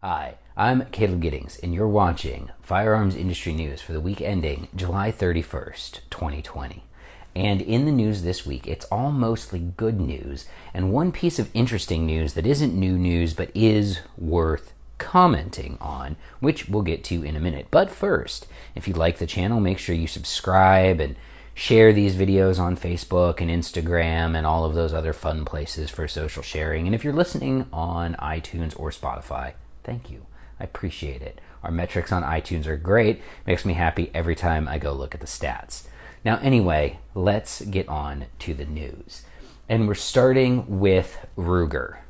Hi, 0.00 0.36
I'm 0.56 0.86
Caleb 0.92 1.22
Giddings, 1.22 1.58
and 1.60 1.74
you're 1.74 1.88
watching 1.88 2.50
Firearms 2.62 3.16
Industry 3.16 3.52
News 3.52 3.80
for 3.80 3.92
the 3.92 4.00
week 4.00 4.20
ending 4.20 4.68
July 4.76 5.10
31st, 5.10 6.02
2020. 6.08 6.84
And 7.34 7.60
in 7.60 7.84
the 7.84 7.90
news 7.90 8.22
this 8.22 8.46
week, 8.46 8.68
it's 8.68 8.84
all 8.92 9.10
mostly 9.10 9.58
good 9.58 10.00
news, 10.00 10.46
and 10.72 10.92
one 10.92 11.10
piece 11.10 11.40
of 11.40 11.50
interesting 11.52 12.06
news 12.06 12.34
that 12.34 12.46
isn't 12.46 12.78
new 12.78 12.96
news 12.96 13.34
but 13.34 13.50
is 13.56 13.98
worth 14.16 14.72
commenting 14.98 15.76
on, 15.80 16.14
which 16.38 16.68
we'll 16.68 16.82
get 16.82 17.02
to 17.02 17.24
in 17.24 17.34
a 17.34 17.40
minute. 17.40 17.66
But 17.72 17.90
first, 17.90 18.46
if 18.76 18.86
you 18.86 18.94
like 18.94 19.18
the 19.18 19.26
channel, 19.26 19.58
make 19.58 19.80
sure 19.80 19.96
you 19.96 20.06
subscribe 20.06 21.00
and 21.00 21.16
share 21.54 21.92
these 21.92 22.14
videos 22.14 22.60
on 22.60 22.76
Facebook 22.76 23.40
and 23.40 23.50
Instagram 23.50 24.36
and 24.36 24.46
all 24.46 24.64
of 24.64 24.76
those 24.76 24.94
other 24.94 25.12
fun 25.12 25.44
places 25.44 25.90
for 25.90 26.06
social 26.06 26.44
sharing. 26.44 26.86
And 26.86 26.94
if 26.94 27.02
you're 27.02 27.12
listening 27.12 27.66
on 27.72 28.14
iTunes 28.20 28.78
or 28.78 28.92
Spotify, 28.92 29.54
Thank 29.88 30.10
you. 30.10 30.26
I 30.60 30.64
appreciate 30.64 31.22
it. 31.22 31.40
Our 31.62 31.70
metrics 31.70 32.12
on 32.12 32.22
iTunes 32.22 32.66
are 32.66 32.76
great. 32.76 33.22
Makes 33.46 33.64
me 33.64 33.72
happy 33.72 34.10
every 34.12 34.36
time 34.36 34.68
I 34.68 34.76
go 34.76 34.92
look 34.92 35.14
at 35.14 35.22
the 35.22 35.26
stats. 35.26 35.84
Now, 36.26 36.38
anyway, 36.42 36.98
let's 37.14 37.62
get 37.62 37.88
on 37.88 38.26
to 38.40 38.52
the 38.52 38.66
news. 38.66 39.22
And 39.66 39.88
we're 39.88 39.94
starting 39.94 40.78
with 40.78 41.26
Ruger. 41.38 42.00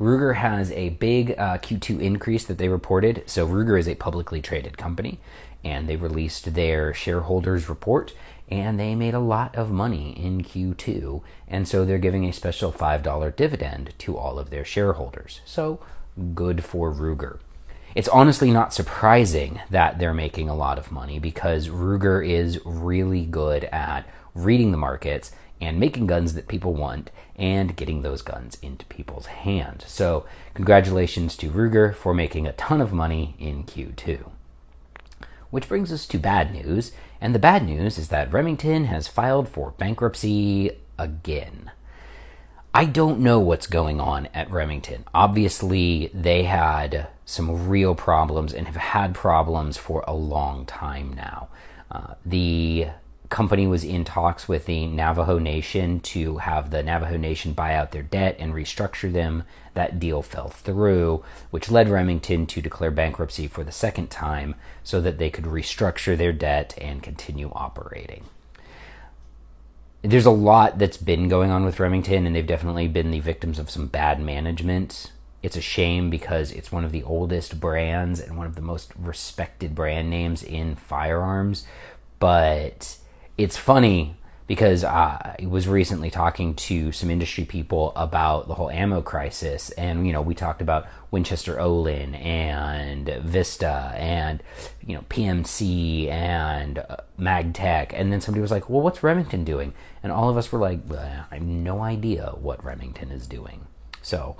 Ruger 0.00 0.34
has 0.34 0.72
a 0.72 0.88
big 0.88 1.30
uh, 1.38 1.58
Q2 1.58 2.00
increase 2.00 2.44
that 2.44 2.58
they 2.58 2.68
reported. 2.68 3.22
So, 3.26 3.46
Ruger 3.46 3.78
is 3.78 3.86
a 3.86 3.94
publicly 3.94 4.42
traded 4.42 4.76
company, 4.76 5.20
and 5.62 5.88
they 5.88 5.94
released 5.94 6.54
their 6.54 6.92
shareholders 6.92 7.68
report, 7.68 8.14
and 8.48 8.80
they 8.80 8.96
made 8.96 9.14
a 9.14 9.20
lot 9.20 9.54
of 9.54 9.70
money 9.70 10.10
in 10.10 10.42
Q2. 10.42 11.22
And 11.46 11.68
so, 11.68 11.84
they're 11.84 11.98
giving 11.98 12.24
a 12.24 12.32
special 12.32 12.72
$5 12.72 13.36
dividend 13.36 13.94
to 13.98 14.16
all 14.16 14.40
of 14.40 14.50
their 14.50 14.64
shareholders. 14.64 15.40
So, 15.44 15.78
good 16.34 16.64
for 16.64 16.92
Ruger. 16.92 17.38
It's 17.94 18.08
honestly 18.08 18.50
not 18.50 18.74
surprising 18.74 19.60
that 19.70 19.98
they're 19.98 20.14
making 20.14 20.48
a 20.48 20.54
lot 20.54 20.78
of 20.78 20.92
money 20.92 21.18
because 21.18 21.68
Ruger 21.68 22.26
is 22.26 22.64
really 22.64 23.24
good 23.24 23.64
at 23.64 24.06
reading 24.34 24.70
the 24.70 24.78
markets 24.78 25.32
and 25.60 25.80
making 25.80 26.06
guns 26.06 26.34
that 26.34 26.48
people 26.48 26.74
want 26.74 27.10
and 27.36 27.76
getting 27.76 28.02
those 28.02 28.22
guns 28.22 28.58
into 28.62 28.84
people's 28.86 29.26
hands. 29.26 29.84
So, 29.88 30.26
congratulations 30.54 31.36
to 31.38 31.50
Ruger 31.50 31.94
for 31.94 32.12
making 32.14 32.46
a 32.46 32.52
ton 32.52 32.80
of 32.80 32.92
money 32.92 33.34
in 33.38 33.64
Q2. 33.64 34.30
Which 35.50 35.68
brings 35.68 35.92
us 35.92 36.06
to 36.06 36.18
bad 36.18 36.52
news, 36.52 36.92
and 37.20 37.34
the 37.34 37.38
bad 37.38 37.64
news 37.64 37.96
is 37.96 38.08
that 38.08 38.32
Remington 38.32 38.84
has 38.84 39.08
filed 39.08 39.48
for 39.48 39.72
bankruptcy 39.72 40.72
again. 40.98 41.70
I 42.74 42.84
don't 42.84 43.20
know 43.20 43.40
what's 43.40 43.66
going 43.66 43.98
on 43.98 44.26
at 44.34 44.50
Remington. 44.50 45.04
Obviously, 45.14 46.10
they 46.12 46.44
had 46.44 47.08
some 47.24 47.68
real 47.68 47.94
problems 47.94 48.52
and 48.52 48.66
have 48.66 48.76
had 48.76 49.14
problems 49.14 49.78
for 49.78 50.04
a 50.06 50.14
long 50.14 50.66
time 50.66 51.14
now. 51.14 51.48
Uh, 51.90 52.14
the 52.26 52.88
company 53.30 53.66
was 53.66 53.84
in 53.84 54.04
talks 54.04 54.48
with 54.48 54.66
the 54.66 54.86
Navajo 54.86 55.38
Nation 55.38 56.00
to 56.00 56.38
have 56.38 56.70
the 56.70 56.82
Navajo 56.82 57.16
Nation 57.16 57.54
buy 57.54 57.74
out 57.74 57.92
their 57.92 58.02
debt 58.02 58.36
and 58.38 58.52
restructure 58.52 59.12
them. 59.12 59.44
That 59.72 59.98
deal 59.98 60.22
fell 60.22 60.48
through, 60.48 61.24
which 61.50 61.70
led 61.70 61.88
Remington 61.88 62.46
to 62.46 62.60
declare 62.60 62.90
bankruptcy 62.90 63.48
for 63.48 63.64
the 63.64 63.72
second 63.72 64.10
time 64.10 64.54
so 64.84 65.00
that 65.00 65.18
they 65.18 65.30
could 65.30 65.44
restructure 65.44 66.16
their 66.16 66.32
debt 66.32 66.74
and 66.78 67.02
continue 67.02 67.50
operating 67.54 68.24
there's 70.02 70.26
a 70.26 70.30
lot 70.30 70.78
that's 70.78 70.96
been 70.96 71.28
going 71.28 71.50
on 71.50 71.64
with 71.64 71.80
Remington, 71.80 72.26
and 72.26 72.34
they've 72.34 72.46
definitely 72.46 72.88
been 72.88 73.10
the 73.10 73.20
victims 73.20 73.58
of 73.58 73.70
some 73.70 73.86
bad 73.86 74.20
management. 74.20 75.12
It's 75.42 75.56
a 75.56 75.60
shame 75.60 76.10
because 76.10 76.52
it's 76.52 76.72
one 76.72 76.84
of 76.84 76.92
the 76.92 77.02
oldest 77.02 77.60
brands 77.60 78.20
and 78.20 78.36
one 78.36 78.46
of 78.46 78.54
the 78.54 78.62
most 78.62 78.92
respected 78.98 79.74
brand 79.74 80.10
names 80.10 80.42
in 80.42 80.74
firearms. 80.76 81.66
But 82.18 82.96
it's 83.36 83.56
funny 83.56 84.16
because 84.48 84.82
I 84.82 85.36
was 85.46 85.68
recently 85.68 86.10
talking 86.10 86.54
to 86.54 86.90
some 86.90 87.10
industry 87.10 87.44
people 87.44 87.92
about 87.94 88.48
the 88.48 88.54
whole 88.54 88.70
ammo 88.70 89.02
crisis, 89.02 89.70
and 89.72 90.06
you 90.06 90.12
know 90.12 90.22
we 90.22 90.34
talked 90.34 90.62
about 90.62 90.88
Winchester 91.10 91.60
Olin 91.60 92.14
and 92.14 93.08
Vista 93.22 93.92
and 93.94 94.42
you 94.84 94.94
know 94.96 95.02
PMC 95.02 96.08
and 96.08 96.78
uh, 96.78 96.96
Magtech, 97.20 97.92
and 97.92 98.10
then 98.10 98.22
somebody 98.22 98.40
was 98.40 98.50
like, 98.50 98.68
"Well, 98.70 98.80
what's 98.80 99.02
Remington 99.02 99.44
doing?" 99.44 99.74
And 100.02 100.10
all 100.10 100.30
of 100.30 100.38
us 100.38 100.50
were 100.50 100.58
like, 100.58 100.80
"I 100.90 101.26
have 101.30 101.42
no 101.42 101.82
idea 101.82 102.32
what 102.40 102.64
Remington 102.64 103.12
is 103.12 103.26
doing." 103.26 103.66
So 104.00 104.36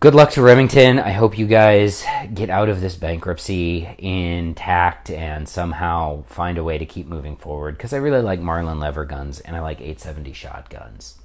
good 0.00 0.14
luck 0.14 0.30
to 0.30 0.42
Remington. 0.42 1.00
I 1.00 1.10
hope 1.10 1.36
you 1.36 1.48
guys 1.48 2.04
get 2.32 2.50
out 2.50 2.68
of 2.68 2.80
this 2.80 2.94
bankruptcy 2.94 3.96
intact 3.98 5.10
and 5.10 5.48
somehow 5.48 6.22
find 6.22 6.56
a 6.56 6.62
way 6.62 6.78
to 6.78 6.86
keep 6.86 7.08
moving 7.08 7.34
forward 7.34 7.76
because 7.76 7.92
I 7.92 7.96
really 7.96 8.22
like 8.22 8.38
Marlin 8.38 8.78
lever 8.78 9.04
guns 9.04 9.40
and 9.40 9.56
I 9.56 9.60
like 9.60 9.80
870 9.80 10.32
shotguns. 10.34 11.18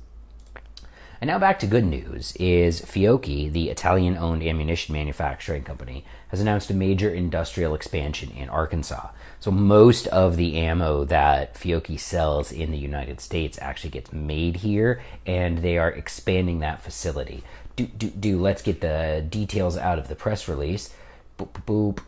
And 1.22 1.30
now 1.30 1.40
back 1.40 1.60
to 1.60 1.68
good 1.68 1.86
news 1.86 2.36
is 2.36 2.82
Fiocchi, 2.82 3.50
the 3.50 3.70
Italian-owned 3.70 4.44
ammunition 4.44 4.92
manufacturing 4.92 5.64
company, 5.64 6.04
has 6.30 6.42
announced 6.42 6.70
a 6.70 6.74
major 6.74 7.10
industrial 7.10 7.76
expansion 7.76 8.32
in 8.32 8.50
Arkansas. 8.50 9.10
So 9.40 9.50
most 9.50 10.08
of 10.08 10.36
the 10.36 10.58
ammo 10.58 11.06
that 11.06 11.54
Fiocchi 11.54 11.98
sells 11.98 12.52
in 12.52 12.72
the 12.72 12.78
United 12.78 13.22
States 13.22 13.58
actually 13.62 13.92
gets 13.92 14.12
made 14.12 14.58
here 14.58 15.02
and 15.26 15.60
they 15.60 15.78
are 15.78 15.92
expanding 15.92 16.60
that 16.60 16.82
facility 16.82 17.44
do, 17.76 17.86
do, 17.86 18.10
do. 18.10 18.40
Let's 18.40 18.62
get 18.62 18.82
the 18.82 19.26
details 19.28 19.78
out 19.78 20.00
of 20.00 20.08
the 20.08 20.16
press 20.16 20.48
release. 20.48 20.94
Boop, 21.38 21.64
boop. 21.66 22.00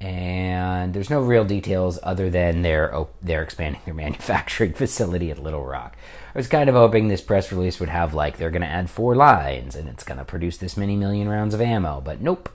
And 0.00 0.92
there's 0.92 1.10
no 1.10 1.22
real 1.22 1.44
details 1.44 1.98
other 2.02 2.28
than 2.28 2.62
they're 2.62 3.06
they're 3.22 3.42
expanding 3.42 3.80
their 3.84 3.94
manufacturing 4.04 4.74
facility 4.74 5.30
at 5.30 5.38
Little 5.38 5.64
Rock. 5.64 5.96
I 6.34 6.38
was 6.38 6.48
kind 6.48 6.68
of 6.68 6.74
hoping 6.74 7.08
this 7.08 7.20
press 7.20 7.52
release 7.52 7.78
would 7.80 7.88
have 7.88 8.12
like 8.12 8.36
they're 8.36 8.50
going 8.50 8.62
to 8.62 8.68
add 8.68 8.90
four 8.90 9.14
lines 9.14 9.76
and 9.76 9.88
it's 9.88 10.04
going 10.04 10.18
to 10.18 10.24
produce 10.24 10.56
this 10.56 10.76
many 10.76 10.96
million 10.96 11.28
rounds 11.28 11.54
of 11.54 11.60
ammo, 11.60 12.00
but 12.00 12.20
nope, 12.20 12.50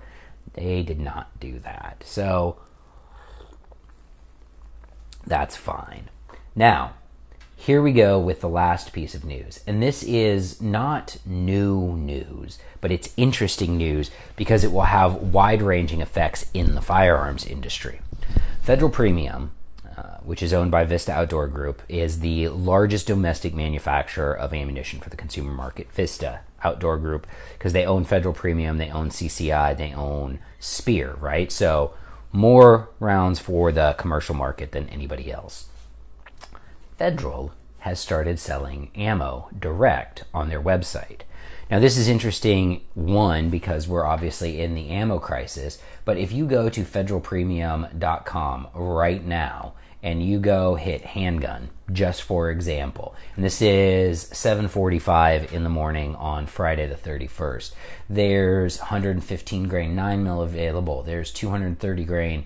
they 0.54 0.84
did 0.84 1.00
not 1.00 1.40
do 1.40 1.60
that. 1.60 2.04
So 2.06 2.58
that's 5.26 5.56
fine. 5.56 6.10
Now, 6.56 6.96
here 7.60 7.82
we 7.82 7.92
go 7.92 8.18
with 8.18 8.40
the 8.40 8.48
last 8.48 8.94
piece 8.94 9.14
of 9.14 9.26
news. 9.26 9.60
And 9.68 9.84
this 9.84 10.02
is 10.02 10.62
not 10.62 11.18
new 11.26 11.98
news, 11.98 12.58
but 12.80 12.90
it's 12.90 13.14
interesting 13.18 13.78
news 13.78 14.12
because 14.38 14.64
it 14.64 14.72
will 14.72 14.84
have 14.84 15.16
wide 15.16 15.62
ranging 15.62 16.00
effects 16.00 16.50
in 16.54 16.74
the 16.74 16.82
firearms 16.82 17.46
industry. 17.46 18.00
Federal 18.62 18.90
Premium, 18.90 19.52
uh, 19.98 20.20
which 20.24 20.42
is 20.42 20.54
owned 20.54 20.72
by 20.72 20.86
Vista 20.86 21.12
Outdoor 21.12 21.48
Group, 21.48 21.82
is 21.90 22.22
the 22.22 22.48
largest 22.48 23.08
domestic 23.08 23.54
manufacturer 23.54 24.34
of 24.34 24.54
ammunition 24.54 25.02
for 25.02 25.10
the 25.10 25.18
consumer 25.18 25.52
market. 25.52 25.92
Vista 25.92 26.40
Outdoor 26.64 26.98
Group, 26.98 27.28
because 27.58 27.74
they 27.74 27.86
own 27.86 28.06
Federal 28.06 28.34
Premium, 28.34 28.78
they 28.78 28.90
own 28.90 29.10
CCI, 29.10 29.78
they 29.78 29.94
own 29.94 30.40
Speer, 30.60 31.18
right? 31.20 31.52
So 31.52 31.94
more 32.32 32.90
rounds 33.02 33.38
for 33.38 33.74
the 33.74 33.96
commercial 33.98 34.34
market 34.34 34.72
than 34.72 34.88
anybody 34.88 35.30
else. 35.30 35.69
Federal 37.00 37.54
has 37.80 37.98
started 37.98 38.38
selling 38.40 38.92
ammo 38.94 39.48
direct 39.58 40.26
on 40.34 40.50
their 40.50 40.62
website. 40.62 41.22
Now, 41.72 41.80
this 41.80 41.96
is 41.96 42.10
interesting, 42.10 42.82
one, 42.94 43.50
because 43.50 43.88
we're 43.88 44.06
obviously 44.06 44.60
in 44.60 44.76
the 44.76 44.90
ammo 44.90 45.18
crisis, 45.18 45.82
but 46.04 46.18
if 46.18 46.34
you 46.34 46.46
go 46.46 46.68
to 46.68 46.82
federalpremium.com 46.82 48.68
right 48.74 49.26
now 49.26 49.76
and 50.04 50.22
you 50.22 50.40
go 50.40 50.76
hit 50.76 51.02
handgun, 51.02 51.70
just 51.90 52.22
for 52.22 52.52
example, 52.52 53.16
and 53.38 53.46
this 53.46 53.62
is 53.62 54.26
7:45 54.34 55.54
in 55.54 55.64
the 55.64 55.70
morning 55.70 56.18
on 56.18 56.48
Friday 56.48 56.86
the 56.86 56.96
31st. 56.96 57.72
There's 58.10 58.80
115 58.80 59.70
grain 59.70 59.96
9 59.96 60.22
mil 60.22 60.42
available. 60.42 61.04
There's 61.04 61.32
230 61.32 62.04
grain 62.04 62.46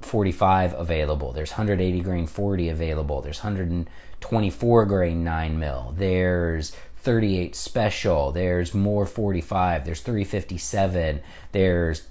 45 0.00 0.74
available. 0.74 1.32
There's 1.32 1.52
180 1.52 2.00
grain 2.00 2.26
40 2.26 2.68
available. 2.68 3.20
There's 3.20 3.42
124 3.42 4.86
grain 4.86 5.24
9 5.24 5.58
mil. 5.58 5.94
There's 5.96 6.72
38 6.98 7.54
special. 7.54 8.32
There's 8.32 8.74
more 8.74 9.06
45. 9.06 9.84
There's 9.84 10.00
357. 10.00 11.20
There's 11.52 12.08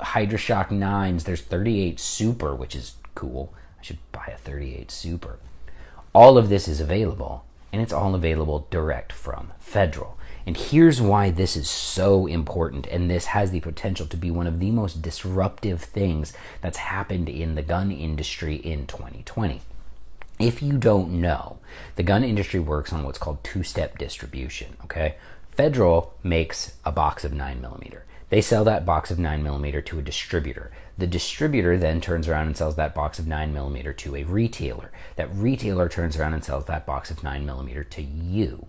Hydra-Shok 0.00 0.68
9s. 0.68 1.24
There's 1.24 1.42
38 1.42 2.00
Super, 2.00 2.54
which 2.54 2.74
is 2.74 2.94
cool. 3.14 3.52
I 3.78 3.82
should 3.82 3.98
buy 4.10 4.32
a 4.32 4.38
38 4.38 4.90
Super. 4.90 5.38
All 6.14 6.36
of 6.38 6.48
this 6.48 6.68
is 6.68 6.80
available, 6.80 7.44
and 7.72 7.80
it's 7.80 7.92
all 7.92 8.14
available 8.14 8.66
direct 8.70 9.12
from 9.12 9.52
Federal. 9.58 10.18
And 10.46 10.56
here's 10.56 11.00
why 11.00 11.30
this 11.30 11.56
is 11.56 11.70
so 11.70 12.26
important, 12.26 12.86
and 12.88 13.10
this 13.10 13.26
has 13.26 13.50
the 13.50 13.60
potential 13.60 14.06
to 14.06 14.16
be 14.16 14.30
one 14.30 14.46
of 14.46 14.58
the 14.58 14.70
most 14.70 15.02
disruptive 15.02 15.80
things 15.82 16.32
that's 16.60 16.78
happened 16.78 17.28
in 17.28 17.54
the 17.54 17.62
gun 17.62 17.92
industry 17.92 18.56
in 18.56 18.86
2020. 18.86 19.60
If 20.38 20.62
you 20.62 20.78
don't 20.78 21.20
know, 21.20 21.58
the 21.94 22.02
gun 22.02 22.24
industry 22.24 22.58
works 22.58 22.92
on 22.92 23.04
what's 23.04 23.18
called 23.18 23.44
two 23.44 23.62
step 23.62 23.98
distribution, 23.98 24.76
okay? 24.84 25.14
Federal 25.52 26.14
makes 26.22 26.76
a 26.84 26.90
box 26.90 27.24
of 27.24 27.32
9 27.32 27.60
millimeter. 27.60 28.04
They 28.30 28.40
sell 28.40 28.64
that 28.64 28.86
box 28.86 29.10
of 29.10 29.18
9mm 29.18 29.84
to 29.84 29.98
a 29.98 30.02
distributor. 30.02 30.70
The 30.96 31.06
distributor 31.06 31.76
then 31.76 32.00
turns 32.00 32.26
around 32.26 32.46
and 32.46 32.56
sells 32.56 32.76
that 32.76 32.94
box 32.94 33.18
of 33.18 33.26
9mm 33.26 33.94
to 33.98 34.16
a 34.16 34.24
retailer. 34.24 34.90
That 35.16 35.28
retailer 35.34 35.90
turns 35.90 36.16
around 36.16 36.32
and 36.32 36.42
sells 36.42 36.64
that 36.64 36.86
box 36.86 37.10
of 37.10 37.18
9mm 37.18 37.90
to 37.90 38.00
you. 38.00 38.68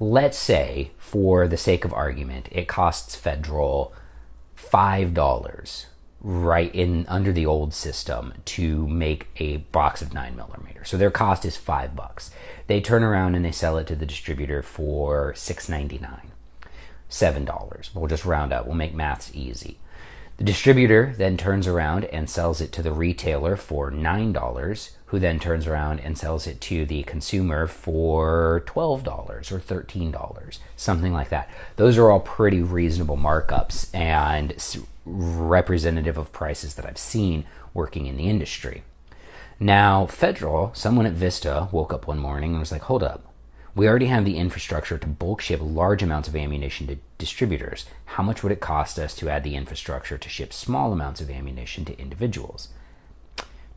Let's 0.00 0.38
say, 0.38 0.92
for 0.98 1.48
the 1.48 1.56
sake 1.56 1.84
of 1.84 1.92
argument, 1.92 2.48
it 2.52 2.68
costs 2.68 3.16
Federal 3.16 3.92
$5 4.56 5.86
right 6.20 6.74
in 6.74 7.04
under 7.08 7.32
the 7.32 7.46
old 7.46 7.72
system 7.74 8.34
to 8.44 8.86
make 8.88 9.28
a 9.36 9.58
box 9.58 10.02
of 10.02 10.14
9 10.14 10.36
millimeters. 10.36 10.88
So 10.88 10.96
their 10.96 11.10
cost 11.10 11.44
is 11.44 11.56
5 11.56 11.96
bucks. 11.96 12.30
They 12.66 12.80
turn 12.80 13.02
around 13.02 13.34
and 13.34 13.44
they 13.44 13.52
sell 13.52 13.76
it 13.78 13.86
to 13.88 13.96
the 13.96 14.06
distributor 14.06 14.62
for 14.62 15.32
6.99 15.34 16.26
$7. 17.10 17.94
We'll 17.94 18.06
just 18.06 18.24
round 18.24 18.52
up. 18.52 18.66
We'll 18.66 18.74
make 18.74 18.94
maths 18.94 19.30
easy. 19.34 19.78
The 20.36 20.44
distributor 20.44 21.14
then 21.16 21.36
turns 21.36 21.66
around 21.66 22.04
and 22.04 22.28
sells 22.28 22.60
it 22.60 22.70
to 22.72 22.82
the 22.82 22.92
retailer 22.92 23.56
for 23.56 23.90
$9, 23.90 24.90
who 25.08 25.18
then 25.18 25.38
turns 25.38 25.66
around 25.66 26.00
and 26.00 26.18
sells 26.18 26.46
it 26.46 26.60
to 26.60 26.84
the 26.84 27.02
consumer 27.04 27.66
for 27.66 28.62
$12 28.66 29.06
or 29.52 29.58
$13, 29.58 30.58
something 30.76 31.12
like 31.12 31.30
that. 31.30 31.48
Those 31.76 31.96
are 31.96 32.10
all 32.10 32.20
pretty 32.20 32.60
reasonable 32.60 33.16
markups 33.16 33.94
and 33.94 34.54
representative 35.06 36.18
of 36.18 36.32
prices 36.32 36.74
that 36.74 36.84
I've 36.84 36.98
seen 36.98 37.44
working 37.72 38.06
in 38.06 38.18
the 38.18 38.28
industry. 38.28 38.82
Now, 39.58 40.06
Federal, 40.06 40.72
someone 40.74 41.06
at 41.06 41.14
Vista 41.14 41.68
woke 41.72 41.92
up 41.92 42.06
one 42.06 42.18
morning 42.18 42.50
and 42.50 42.60
was 42.60 42.70
like, 42.70 42.82
hold 42.82 43.02
up, 43.02 43.24
we 43.74 43.88
already 43.88 44.06
have 44.06 44.24
the 44.24 44.36
infrastructure 44.36 44.98
to 44.98 45.06
bulk 45.06 45.40
ship 45.40 45.60
large 45.62 46.02
amounts 46.02 46.28
of 46.28 46.36
ammunition 46.36 46.86
to 46.88 46.98
distributors. 47.16 47.86
How 48.04 48.22
much 48.22 48.42
would 48.42 48.52
it 48.52 48.60
cost 48.60 48.98
us 48.98 49.14
to 49.16 49.30
add 49.30 49.42
the 49.42 49.56
infrastructure 49.56 50.18
to 50.18 50.28
ship 50.28 50.52
small 50.52 50.92
amounts 50.92 51.20
of 51.20 51.30
ammunition 51.30 51.84
to 51.86 51.98
individuals? 51.98 52.68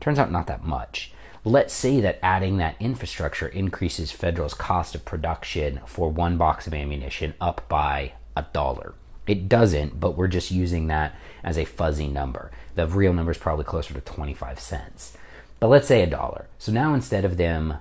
Turns 0.00 0.18
out 0.18 0.32
not 0.32 0.48
that 0.48 0.64
much. 0.64 1.11
Let's 1.44 1.74
say 1.74 2.00
that 2.00 2.20
adding 2.22 2.58
that 2.58 2.76
infrastructure 2.78 3.48
increases 3.48 4.12
Federal's 4.12 4.54
cost 4.54 4.94
of 4.94 5.04
production 5.04 5.80
for 5.86 6.08
one 6.08 6.36
box 6.36 6.68
of 6.68 6.74
ammunition 6.74 7.34
up 7.40 7.68
by 7.68 8.12
a 8.36 8.46
dollar. 8.52 8.94
It 9.26 9.48
doesn't, 9.48 9.98
but 9.98 10.16
we're 10.16 10.28
just 10.28 10.52
using 10.52 10.86
that 10.86 11.16
as 11.42 11.58
a 11.58 11.64
fuzzy 11.64 12.06
number. 12.06 12.52
The 12.76 12.86
real 12.86 13.12
number 13.12 13.32
is 13.32 13.38
probably 13.38 13.64
closer 13.64 13.92
to 13.92 14.00
25 14.00 14.60
cents. 14.60 15.16
But 15.58 15.66
let's 15.66 15.88
say 15.88 16.02
a 16.02 16.06
dollar. 16.06 16.46
So 16.58 16.70
now 16.70 16.94
instead 16.94 17.24
of 17.24 17.36
them 17.36 17.78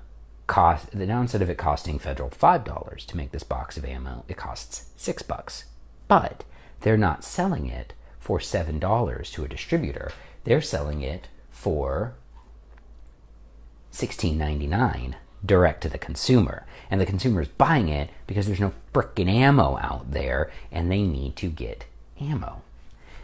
cost 0.47 0.93
now 0.95 1.21
instead 1.21 1.43
of 1.43 1.49
it 1.49 1.57
costing 1.57 1.97
federal 1.97 2.29
five 2.29 2.63
dollars 2.63 3.05
to 3.05 3.15
make 3.15 3.31
this 3.31 3.43
box 3.43 3.77
of 3.77 3.85
ammo, 3.85 4.25
it 4.27 4.37
costs 4.37 4.89
six 4.97 5.21
bucks. 5.21 5.65
But 6.07 6.43
they're 6.81 6.97
not 6.97 7.23
selling 7.23 7.67
it 7.67 7.93
for 8.19 8.39
seven 8.39 8.79
dollars 8.79 9.29
to 9.31 9.43
a 9.43 9.47
distributor. 9.47 10.11
They're 10.45 10.61
selling 10.61 11.01
it 11.01 11.27
for 11.51 12.15
sixteen 13.91 14.37
ninety 14.37 14.67
nine 14.67 15.15
direct 15.45 15.81
to 15.81 15.89
the 15.89 15.97
consumer. 15.97 16.65
And 16.89 16.99
the 16.99 17.05
consumer 17.05 17.41
is 17.41 17.47
buying 17.47 17.89
it 17.89 18.09
because 18.27 18.47
there's 18.47 18.59
no 18.59 18.73
frickin' 18.93 19.29
ammo 19.29 19.77
out 19.81 20.11
there 20.11 20.51
and 20.71 20.91
they 20.91 21.01
need 21.01 21.35
to 21.37 21.49
get 21.49 21.85
ammo. 22.19 22.61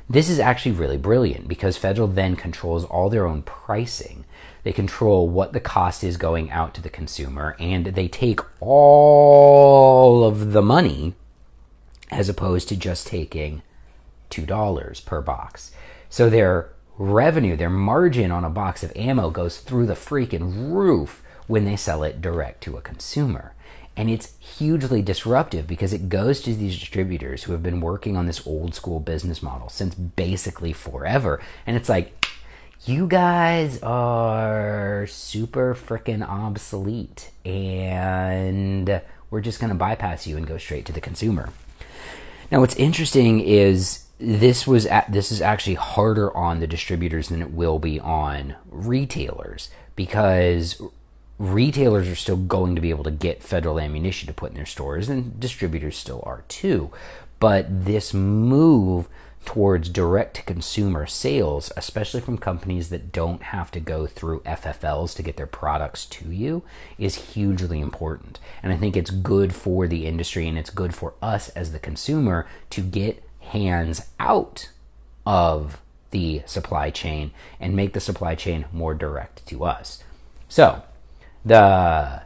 This 0.10 0.30
is 0.30 0.40
actually 0.40 0.72
really 0.72 0.98
brilliant 0.98 1.48
because 1.48 1.76
Federal 1.76 2.08
then 2.08 2.36
controls 2.36 2.86
all 2.86 3.10
their 3.10 3.28
own 3.28 3.42
pricing. 3.42 4.24
They 4.64 4.72
control 4.72 5.28
what 5.28 5.52
the 5.52 5.60
cost 5.60 6.04
is 6.04 6.18
going 6.18 6.50
out 6.50 6.74
to 6.76 6.82
the 6.82 6.90
consumer 6.90 7.56
and 7.60 7.88
they 7.88 8.08
take 8.08 8.40
all 8.62 10.24
of 10.24 10.54
the 10.54 10.62
money 10.62 11.14
as 12.10 12.30
opposed 12.30 12.70
to 12.70 12.78
just 12.78 13.06
taking 13.06 13.62
$2 14.30 15.06
per 15.06 15.22
box. 15.22 15.72
So 16.10 16.30
their 16.30 16.70
revenue, 16.98 17.56
their 17.56 17.70
margin 17.70 18.32
on 18.32 18.44
a 18.44 18.50
box 18.50 18.84
of 18.84 18.96
ammo 18.96 19.30
goes 19.30 19.60
through 19.60 19.86
the 19.86 19.94
freaking 19.94 20.74
roof 20.74 21.24
when 21.48 21.66
they 21.66 21.76
sell 21.76 22.04
it 22.04 22.22
direct 22.22 22.62
to 22.64 22.78
a 22.78 22.82
consumer. 22.82 23.54
And 23.96 24.10
it's 24.10 24.38
hugely 24.38 25.02
disruptive 25.02 25.66
because 25.66 25.92
it 25.92 26.10
goes 26.10 26.42
to 26.42 26.54
these 26.54 26.78
distributors 26.78 27.44
who 27.44 27.52
have 27.54 27.64
been 27.64 27.82
working 27.82 28.16
on 28.16 28.28
this 28.28 28.46
old 28.46 28.76
school 28.76 29.00
business 29.00 29.42
model 29.42 29.70
since 29.70 29.96
basically 29.96 30.72
forever. 30.72 31.42
And 31.66 31.76
it's 31.76 31.90
like, 31.90 32.14
you 32.86 33.08
guys 33.08 33.82
are 33.82 35.08
super 35.08 35.74
freaking 35.74 36.28
obsolete 36.28 37.32
and 37.44 39.02
we're 39.32 39.42
just 39.42 39.60
going 39.60 39.70
to 39.70 39.76
bypass 39.76 40.28
you 40.28 40.38
and 40.38 40.46
go 40.46 40.60
straight 40.60 40.86
to 40.86 40.94
the 40.94 41.02
consumer. 41.02 41.50
Now, 42.52 42.60
what's 42.60 42.76
interesting 42.76 43.40
is 43.42 44.07
this 44.20 44.66
was 44.66 44.86
at, 44.88 45.12
this 45.12 45.32
is 45.32 45.42
actually 45.42 45.76
harder 45.76 46.36
on 46.36 46.60
the 46.60 46.68
distributors 46.68 47.30
than 47.30 47.42
it 47.42 47.52
will 47.52 47.80
be 47.80 48.00
on 48.00 48.56
retailers 48.70 49.70
because 49.96 50.82
retailers 51.38 52.08
are 52.08 52.16
still 52.16 52.38
going 52.38 52.76
to 52.76 52.82
be 52.82 52.90
able 52.90 53.04
to 53.04 53.12
get 53.12 53.44
federal 53.44 53.80
ammunition 53.80 54.28
to 54.28 54.34
put 54.34 54.52
in 54.52 54.56
their 54.56 54.66
stores 54.66 55.08
and 55.08 55.40
distributors 55.40 55.96
still 55.96 56.24
are 56.26 56.44
too. 56.48 56.90
But 57.40 57.86
this 57.86 58.14
move 58.14 59.08
towards 59.46 59.88
direct 59.88 60.36
to 60.36 60.42
consumer 60.42 61.06
sales, 61.06 61.72
especially 61.78 62.20
from 62.20 62.38
companies 62.38 62.90
that 62.90 63.14
don't 63.14 63.42
have 63.44 63.72
to 63.72 63.80
go 63.80 64.06
through 64.06 64.42
FFLs 64.42 65.16
to 65.16 65.24
get 65.24 65.38
their 65.38 65.48
products 65.48 66.06
to 66.08 66.34
you, 66.34 66.64
is 66.98 67.34
hugely 67.34 67.80
important. 67.80 68.40
And 68.62 68.74
I 68.74 68.78
think 68.78 68.98
it's 68.98 69.10
good 69.10 69.56
for 69.56 69.88
the 69.88 70.06
industry 70.06 70.48
and 70.48 70.58
it's 70.58 70.70
good 70.70 70.94
for 70.94 71.14
us 71.22 71.48
as 71.50 71.72
the 71.72 71.80
consumer 71.80 72.46
to 72.72 72.82
get 72.82 73.24
hands 73.48 74.08
out 74.20 74.70
of 75.26 75.82
the 76.12 76.42
supply 76.46 76.90
chain 76.90 77.32
and 77.60 77.76
make 77.76 77.94
the 77.94 78.00
supply 78.00 78.36
chain 78.36 78.66
more 78.72 78.94
direct 78.94 79.46
to 79.48 79.66
us. 79.66 80.04
So, 80.48 80.84
the 81.44 82.24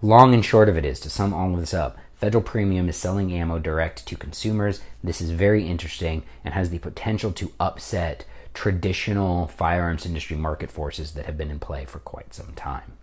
long 0.00 0.32
and 0.32 0.44
short 0.44 0.68
of 0.68 0.76
it 0.76 0.84
is 0.84 1.00
to 1.00 1.10
sum 1.10 1.34
all 1.34 1.52
of 1.54 1.60
this 1.60 1.74
up 1.74 1.98
Federal 2.18 2.42
Premium 2.42 2.88
is 2.88 2.96
selling 2.96 3.32
ammo 3.32 3.60
direct 3.60 4.04
to 4.06 4.16
consumers. 4.16 4.80
This 5.04 5.20
is 5.20 5.30
very 5.30 5.68
interesting 5.68 6.24
and 6.44 6.52
has 6.52 6.70
the 6.70 6.80
potential 6.80 7.30
to 7.32 7.52
upset 7.60 8.24
traditional 8.54 9.46
firearms 9.46 10.04
industry 10.04 10.36
market 10.36 10.68
forces 10.68 11.12
that 11.12 11.26
have 11.26 11.38
been 11.38 11.50
in 11.50 11.60
play 11.60 11.84
for 11.84 12.00
quite 12.00 12.34
some 12.34 12.54
time. 12.54 12.94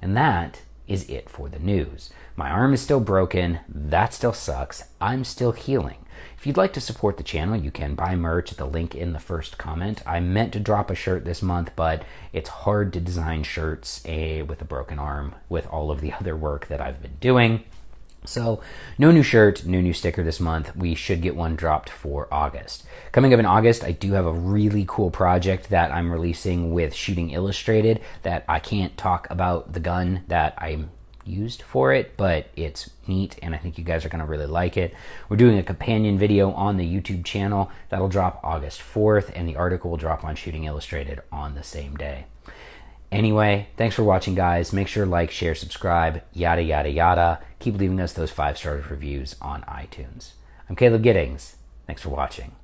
And 0.00 0.16
that 0.16 0.62
is 0.86 1.08
it 1.08 1.28
for 1.28 1.48
the 1.48 1.58
news. 1.58 2.10
My 2.36 2.50
arm 2.50 2.74
is 2.74 2.80
still 2.80 3.00
broken. 3.00 3.60
That 3.68 4.12
still 4.12 4.32
sucks. 4.32 4.84
I'm 5.00 5.24
still 5.24 5.52
healing. 5.52 6.04
If 6.36 6.46
you'd 6.46 6.56
like 6.56 6.72
to 6.74 6.80
support 6.80 7.16
the 7.16 7.22
channel, 7.22 7.56
you 7.56 7.70
can 7.70 7.94
buy 7.94 8.14
merch 8.16 8.52
at 8.52 8.58
the 8.58 8.66
link 8.66 8.94
in 8.94 9.12
the 9.12 9.18
first 9.18 9.56
comment. 9.56 10.02
I 10.06 10.20
meant 10.20 10.52
to 10.52 10.60
drop 10.60 10.90
a 10.90 10.94
shirt 10.94 11.24
this 11.24 11.42
month, 11.42 11.70
but 11.74 12.04
it's 12.32 12.48
hard 12.48 12.92
to 12.92 13.00
design 13.00 13.44
shirts 13.44 14.02
a, 14.04 14.42
with 14.42 14.60
a 14.60 14.66
broken 14.66 14.98
arm 14.98 15.34
with 15.48 15.66
all 15.68 15.90
of 15.90 16.00
the 16.00 16.12
other 16.20 16.36
work 16.36 16.66
that 16.66 16.80
I've 16.80 17.00
been 17.00 17.16
doing. 17.20 17.64
So, 18.26 18.62
no 18.96 19.10
new 19.10 19.22
shirt, 19.22 19.66
no 19.66 19.82
new 19.82 19.92
sticker 19.92 20.24
this 20.24 20.40
month. 20.40 20.74
We 20.74 20.94
should 20.94 21.20
get 21.20 21.36
one 21.36 21.56
dropped 21.56 21.90
for 21.90 22.26
August. 22.32 22.84
Coming 23.12 23.34
up 23.34 23.40
in 23.40 23.44
August, 23.44 23.84
I 23.84 23.92
do 23.92 24.12
have 24.12 24.24
a 24.24 24.32
really 24.32 24.86
cool 24.88 25.10
project 25.10 25.68
that 25.68 25.92
I'm 25.92 26.10
releasing 26.10 26.72
with 26.72 26.94
Shooting 26.94 27.30
Illustrated 27.32 28.00
that 28.22 28.44
I 28.48 28.60
can't 28.60 28.96
talk 28.96 29.28
about 29.28 29.74
the 29.74 29.80
gun 29.80 30.22
that 30.28 30.54
I 30.56 30.86
used 31.26 31.62
for 31.62 31.92
it, 31.92 32.16
but 32.16 32.46
it's 32.56 32.90
neat 33.06 33.38
and 33.42 33.54
I 33.54 33.58
think 33.58 33.76
you 33.76 33.84
guys 33.84 34.06
are 34.06 34.08
going 34.08 34.24
to 34.24 34.30
really 34.30 34.46
like 34.46 34.78
it. 34.78 34.94
We're 35.28 35.36
doing 35.36 35.58
a 35.58 35.62
companion 35.62 36.18
video 36.18 36.50
on 36.52 36.78
the 36.78 36.86
YouTube 36.86 37.26
channel 37.26 37.70
that'll 37.90 38.08
drop 38.08 38.40
August 38.42 38.80
4th, 38.80 39.32
and 39.34 39.46
the 39.46 39.56
article 39.56 39.90
will 39.90 39.98
drop 39.98 40.24
on 40.24 40.34
Shooting 40.34 40.64
Illustrated 40.64 41.20
on 41.30 41.54
the 41.54 41.62
same 41.62 41.94
day. 41.96 42.24
Anyway, 43.14 43.68
thanks 43.76 43.94
for 43.94 44.02
watching, 44.02 44.34
guys. 44.34 44.72
Make 44.72 44.88
sure 44.88 45.04
to 45.04 45.10
like, 45.10 45.30
share, 45.30 45.54
subscribe, 45.54 46.22
yada, 46.32 46.62
yada, 46.62 46.90
yada. 46.90 47.40
Keep 47.60 47.76
leaving 47.76 48.00
us 48.00 48.12
those 48.12 48.32
five 48.32 48.58
star 48.58 48.82
reviews 48.90 49.36
on 49.40 49.62
iTunes. 49.62 50.32
I'm 50.68 50.74
Caleb 50.74 51.04
Giddings. 51.04 51.54
Thanks 51.86 52.02
for 52.02 52.08
watching. 52.08 52.56